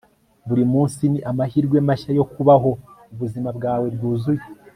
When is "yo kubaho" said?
2.19-2.71